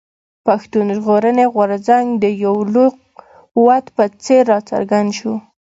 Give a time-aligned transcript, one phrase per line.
[0.47, 2.89] پښتون ژغورني غورځنګ د يو لوی
[3.53, 5.33] قوت په څېر راڅرګند شو.